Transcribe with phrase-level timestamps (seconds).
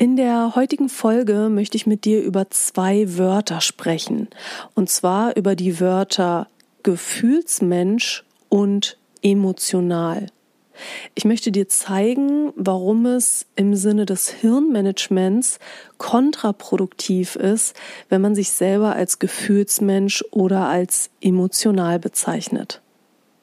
[0.00, 4.28] In der heutigen Folge möchte ich mit dir über zwei Wörter sprechen.
[4.76, 6.46] Und zwar über die Wörter
[6.84, 10.26] Gefühlsmensch und emotional.
[11.16, 15.58] Ich möchte dir zeigen, warum es im Sinne des Hirnmanagements
[15.96, 17.74] kontraproduktiv ist,
[18.08, 22.82] wenn man sich selber als Gefühlsmensch oder als emotional bezeichnet.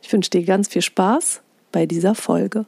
[0.00, 1.42] Ich wünsche dir ganz viel Spaß
[1.72, 2.66] bei dieser Folge.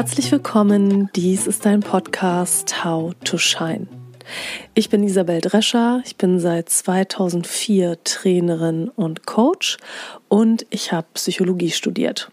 [0.00, 3.86] Herzlich willkommen, dies ist dein Podcast How to Shine.
[4.72, 9.76] Ich bin Isabel Drescher, ich bin seit 2004 Trainerin und Coach
[10.28, 12.30] und ich habe Psychologie studiert.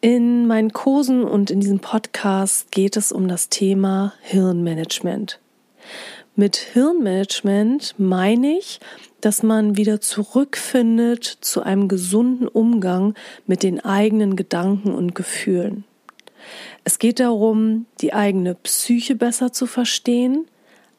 [0.00, 5.38] In meinen Kursen und in diesem Podcast geht es um das Thema Hirnmanagement.
[6.34, 8.80] Mit Hirnmanagement meine ich,
[9.20, 13.14] dass man wieder zurückfindet zu einem gesunden Umgang
[13.46, 15.84] mit den eigenen Gedanken und Gefühlen.
[16.84, 20.46] Es geht darum, die eigene Psyche besser zu verstehen,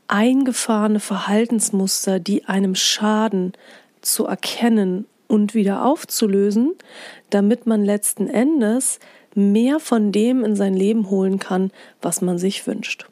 [0.08, 3.54] eingefahrene Verhaltensmuster, die einem schaden,
[4.02, 6.74] zu erkennen und wieder aufzulösen,
[7.30, 9.00] damit man letzten Endes
[9.36, 13.11] mehr von dem in sein Leben holen kann, was man sich wünscht.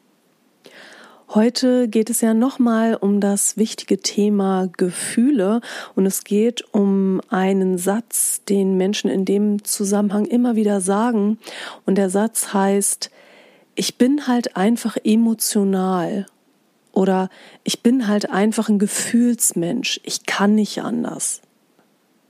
[1.35, 5.61] Heute geht es ja nochmal um das wichtige Thema Gefühle
[5.94, 11.38] und es geht um einen Satz, den Menschen in dem Zusammenhang immer wieder sagen
[11.85, 13.11] und der Satz heißt,
[13.75, 16.25] ich bin halt einfach emotional
[16.94, 17.30] oder
[17.63, 21.41] ich bin halt einfach ein Gefühlsmensch, ich kann nicht anders.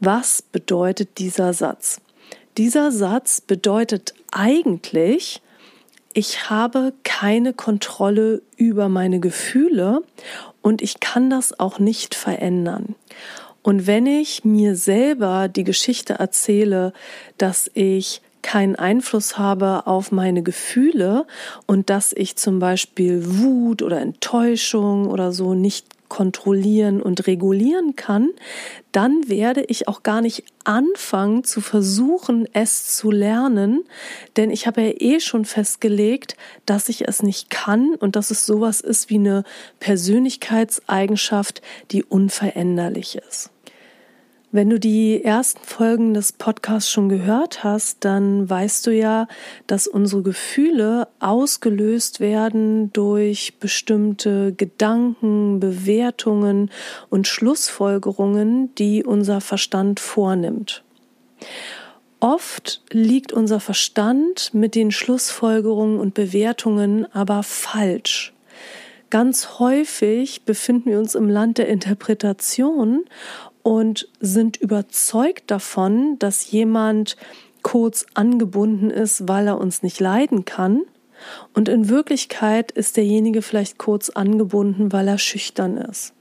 [0.02, 2.02] Was bedeutet dieser Satz?
[2.58, 5.42] Dieser Satz bedeutet eigentlich,
[6.14, 10.02] ich habe keine Kontrolle über meine Gefühle
[10.62, 12.96] und ich kann das auch nicht verändern.
[13.62, 16.94] Und wenn ich mir selber die Geschichte erzähle,
[17.38, 21.28] dass ich keinen Einfluss habe auf meine Gefühle
[21.68, 28.30] und dass ich zum Beispiel Wut oder Enttäuschung oder so nicht kontrollieren und regulieren kann,
[28.92, 33.84] dann werde ich auch gar nicht anfangen zu versuchen, es zu lernen,
[34.36, 38.46] denn ich habe ja eh schon festgelegt, dass ich es nicht kann und dass es
[38.46, 39.44] sowas ist wie eine
[39.80, 41.62] Persönlichkeitseigenschaft,
[41.92, 43.52] die unveränderlich ist.
[44.52, 49.28] Wenn du die ersten Folgen des Podcasts schon gehört hast, dann weißt du ja,
[49.68, 56.72] dass unsere Gefühle ausgelöst werden durch bestimmte Gedanken, Bewertungen
[57.12, 60.84] und Schlussfolgerungen, die unser Verstand vornimmt.
[62.20, 68.34] Oft liegt unser Verstand mit den Schlussfolgerungen und Bewertungen aber falsch.
[69.12, 73.06] Ganz häufig befinden wir uns im Land der Interpretation
[73.70, 77.16] und sind überzeugt davon, dass jemand
[77.62, 80.82] kurz angebunden ist, weil er uns nicht leiden kann.
[81.54, 86.14] Und in Wirklichkeit ist derjenige vielleicht kurz angebunden, weil er schüchtern ist.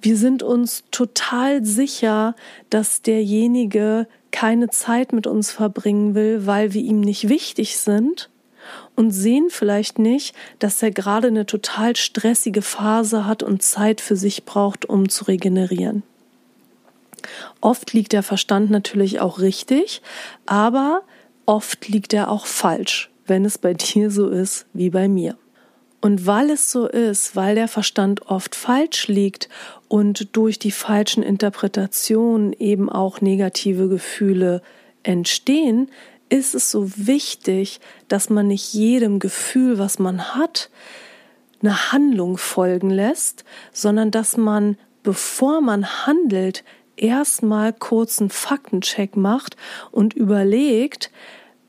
[0.00, 2.36] Wir sind uns total sicher,
[2.70, 8.30] dass derjenige keine Zeit mit uns verbringen will, weil wir ihm nicht wichtig sind
[8.94, 14.16] und sehen vielleicht nicht, dass er gerade eine total stressige Phase hat und Zeit für
[14.16, 16.02] sich braucht, um zu regenerieren.
[17.60, 20.02] Oft liegt der Verstand natürlich auch richtig,
[20.46, 21.02] aber
[21.44, 25.36] oft liegt er auch falsch, wenn es bei dir so ist wie bei mir.
[26.00, 29.48] Und weil es so ist, weil der Verstand oft falsch liegt
[29.88, 34.62] und durch die falschen Interpretationen eben auch negative Gefühle
[35.02, 35.88] entstehen,
[36.28, 40.70] ist es so wichtig, dass man nicht jedem Gefühl, was man hat,
[41.62, 46.64] eine Handlung folgen lässt, sondern dass man, bevor man handelt,
[46.96, 49.56] erstmal kurz einen Faktencheck macht
[49.90, 51.10] und überlegt,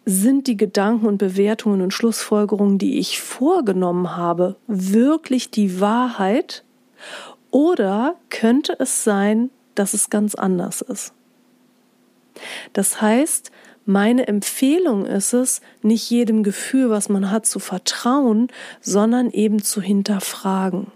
[0.06, 6.64] sind die Gedanken und Bewertungen und Schlussfolgerungen, die ich vorgenommen habe, wirklich die Wahrheit?
[7.52, 11.14] Oder könnte es sein, dass es ganz anders ist?
[12.74, 13.52] Das heißt,
[13.88, 18.50] meine Empfehlung ist es, nicht jedem Gefühl, was man hat, zu vertrauen,
[18.82, 20.88] sondern eben zu hinterfragen.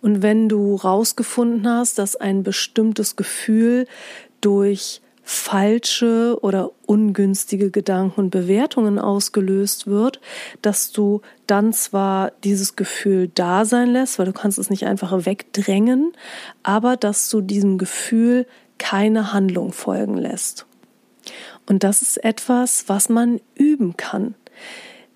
[0.00, 3.88] Und wenn du rausgefunden hast, dass ein bestimmtes Gefühl
[4.40, 10.20] durch falsche oder ungünstige Gedanken und Bewertungen ausgelöst wird,
[10.62, 15.26] dass du dann zwar dieses Gefühl da sein lässt, weil du kannst es nicht einfach
[15.26, 16.12] wegdrängen,
[16.62, 18.46] aber dass du diesem Gefühl
[18.78, 20.66] keine Handlung folgen lässt.
[21.66, 24.34] Und das ist etwas, was man üben kann.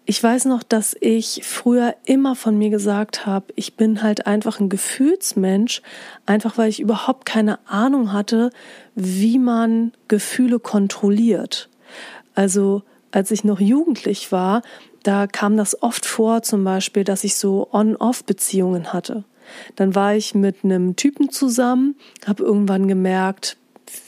[0.08, 4.60] ich weiß noch, dass ich früher immer von mir gesagt habe, ich bin halt einfach
[4.60, 5.82] ein Gefühlsmensch,
[6.26, 8.50] einfach weil ich überhaupt keine Ahnung hatte,
[8.94, 11.68] wie man Gefühle kontrolliert.
[12.36, 14.62] Also als ich noch jugendlich war,
[15.02, 19.24] da kam das oft vor, zum Beispiel, dass ich so On-Off-Beziehungen hatte.
[19.74, 21.96] Dann war ich mit einem Typen zusammen,
[22.26, 23.56] habe irgendwann gemerkt,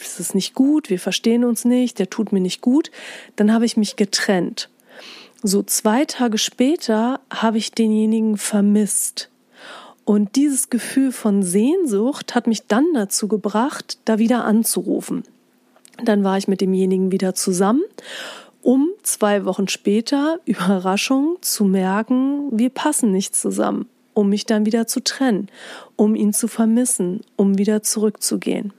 [0.00, 2.90] es ist nicht gut, wir verstehen uns nicht, der tut mir nicht gut.
[3.36, 4.68] Dann habe ich mich getrennt.
[5.42, 9.30] So zwei Tage später habe ich denjenigen vermisst.
[10.04, 15.22] Und dieses Gefühl von Sehnsucht hat mich dann dazu gebracht, da wieder anzurufen.
[16.02, 17.82] Dann war ich mit demjenigen wieder zusammen,
[18.62, 24.86] um zwei Wochen später, Überraschung, zu merken, wir passen nicht zusammen, um mich dann wieder
[24.86, 25.48] zu trennen,
[25.96, 28.72] um ihn zu vermissen, um wieder zurückzugehen.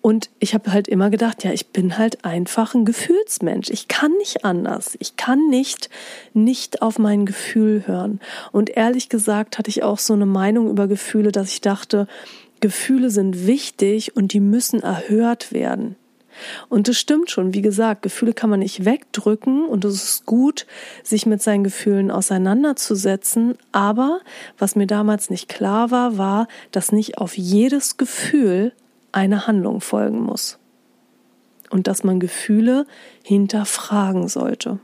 [0.00, 3.70] Und ich habe halt immer gedacht, ja, ich bin halt einfach ein Gefühlsmensch.
[3.70, 4.96] Ich kann nicht anders.
[5.00, 5.90] Ich kann nicht
[6.32, 8.20] nicht auf mein Gefühl hören.
[8.52, 12.06] Und ehrlich gesagt hatte ich auch so eine Meinung über Gefühle, dass ich dachte,
[12.60, 15.96] Gefühle sind wichtig und die müssen erhört werden.
[16.68, 17.54] Und das stimmt schon.
[17.54, 20.66] Wie gesagt, Gefühle kann man nicht wegdrücken und es ist gut,
[21.02, 23.56] sich mit seinen Gefühlen auseinanderzusetzen.
[23.72, 24.20] Aber
[24.58, 28.72] was mir damals nicht klar war, war, dass nicht auf jedes Gefühl
[29.16, 30.58] eine Handlung folgen muss.
[31.70, 32.86] Und dass man Gefühle
[33.24, 34.78] hinterfragen sollte.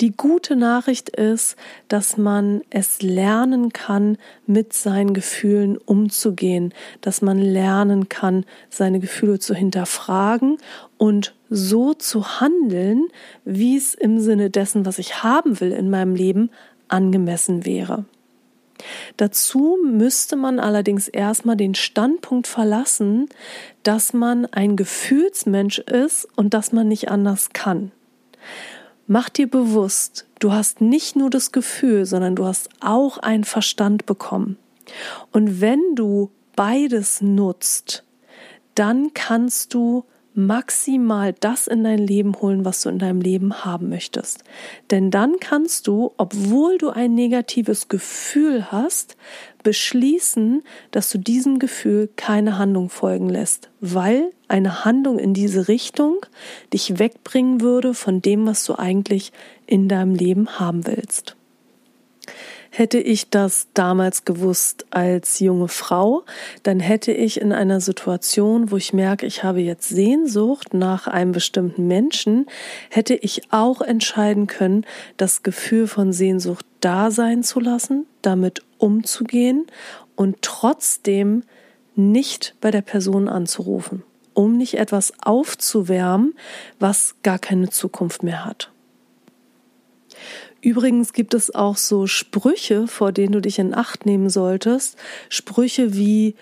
[0.00, 1.56] Die gute Nachricht ist,
[1.86, 9.38] dass man es lernen kann, mit seinen Gefühlen umzugehen, dass man lernen kann, seine Gefühle
[9.38, 10.58] zu hinterfragen
[10.98, 13.06] und so zu handeln,
[13.44, 16.50] wie es im Sinne dessen, was ich haben will in meinem Leben,
[16.88, 18.04] angemessen wäre.
[19.16, 23.28] Dazu müsste man allerdings erstmal den Standpunkt verlassen,
[23.82, 27.92] dass man ein Gefühlsmensch ist und dass man nicht anders kann.
[29.06, 34.06] Mach dir bewusst, du hast nicht nur das Gefühl, sondern du hast auch einen Verstand
[34.06, 34.56] bekommen.
[35.30, 38.04] Und wenn du beides nutzt,
[38.74, 40.04] dann kannst du
[40.34, 44.44] maximal das in dein Leben holen, was du in deinem Leben haben möchtest.
[44.90, 49.16] Denn dann kannst du, obwohl du ein negatives Gefühl hast,
[49.62, 56.26] beschließen, dass du diesem Gefühl keine Handlung folgen lässt, weil eine Handlung in diese Richtung
[56.72, 59.32] dich wegbringen würde von dem, was du eigentlich
[59.66, 61.36] in deinem Leben haben willst.
[62.76, 66.24] Hätte ich das damals gewusst als junge Frau,
[66.64, 71.30] dann hätte ich in einer Situation, wo ich merke, ich habe jetzt Sehnsucht nach einem
[71.30, 72.46] bestimmten Menschen,
[72.90, 74.84] hätte ich auch entscheiden können,
[75.16, 79.68] das Gefühl von Sehnsucht da sein zu lassen, damit umzugehen
[80.16, 81.44] und trotzdem
[81.94, 86.34] nicht bei der Person anzurufen, um nicht etwas aufzuwärmen,
[86.80, 88.73] was gar keine Zukunft mehr hat.
[90.64, 94.96] Übrigens gibt es auch so Sprüche, vor denen du dich in Acht nehmen solltest.
[95.28, 96.34] Sprüche wie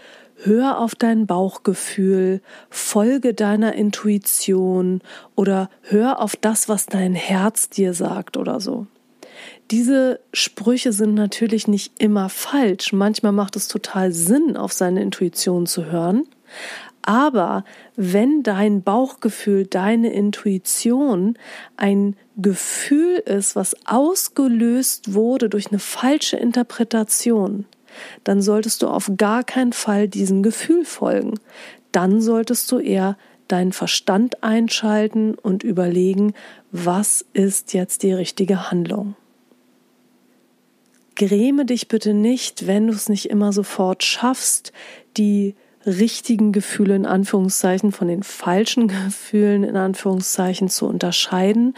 [0.44, 5.00] Hör auf dein Bauchgefühl, folge deiner Intuition
[5.36, 8.86] oder hör auf das, was dein Herz dir sagt oder so.
[9.70, 12.92] Diese Sprüche sind natürlich nicht immer falsch.
[12.92, 16.24] Manchmal macht es total Sinn, auf seine Intuition zu hören.
[17.02, 17.64] Aber
[17.96, 21.36] wenn dein Bauchgefühl, deine Intuition
[21.76, 27.66] ein Gefühl ist, was ausgelöst wurde durch eine falsche Interpretation,
[28.24, 31.34] dann solltest du auf gar keinen Fall diesem Gefühl folgen.
[31.90, 33.18] Dann solltest du eher
[33.48, 36.32] deinen Verstand einschalten und überlegen,
[36.70, 39.14] was ist jetzt die richtige Handlung.
[41.16, 44.72] Gräme dich bitte nicht, wenn du es nicht immer sofort schaffst,
[45.18, 45.54] die
[45.86, 51.74] richtigen Gefühle in Anführungszeichen von den falschen Gefühlen in Anführungszeichen zu unterscheiden.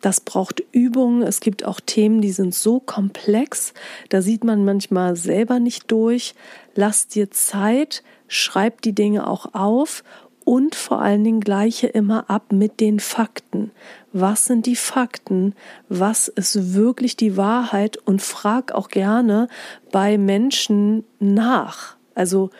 [0.00, 1.22] Das braucht Übung.
[1.22, 3.72] Es gibt auch Themen, die sind so komplex,
[4.10, 6.34] da sieht man manchmal selber nicht durch.
[6.74, 10.04] Lass dir Zeit, schreib die Dinge auch auf
[10.44, 13.70] und vor allen Dingen gleiche immer ab mit den Fakten.
[14.12, 15.54] Was sind die Fakten?
[15.88, 17.96] Was ist wirklich die Wahrheit?
[17.96, 19.48] Und frag auch gerne
[19.90, 21.96] bei Menschen nach.
[22.14, 22.50] Also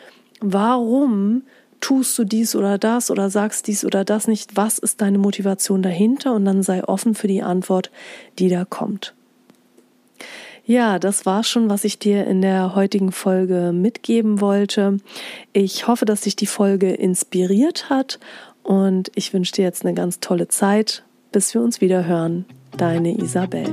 [0.41, 1.43] warum
[1.81, 4.57] tust du dies oder das oder sagst dies oder das nicht?
[4.57, 6.35] Was ist deine Motivation dahinter?
[6.35, 7.91] Und dann sei offen für die Antwort,
[8.39, 9.15] die da kommt.
[10.67, 14.97] Ja, das war schon, was ich dir in der heutigen Folge mitgeben wollte.
[15.53, 18.19] Ich hoffe, dass dich die Folge inspiriert hat
[18.63, 22.47] und ich wünsche dir jetzt eine ganz tolle Zeit, bis wir uns wieder hören.
[22.79, 23.67] Deine Isabel.